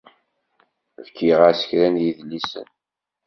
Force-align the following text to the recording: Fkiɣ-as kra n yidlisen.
Fkiɣ-as 1.07 1.61
kra 1.69 1.87
n 1.93 2.01
yidlisen. 2.03 2.67